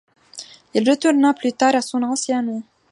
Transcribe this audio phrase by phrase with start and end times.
[0.73, 2.63] Il retourna plus tard à son ancien nom.